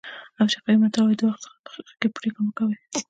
افریقایي 0.43 0.77
متل 0.81 1.01
وایي 1.01 1.17
د 1.19 1.21
وخت 1.27 1.41
څخه 1.65 1.79
مخکې 1.87 2.07
پرېکړه 2.17 2.41
مه 2.45 2.53
کوئ. 2.57 2.75